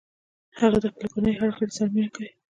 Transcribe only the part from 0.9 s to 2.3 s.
خپلې کورنۍ د هر غړي سره مینه کوي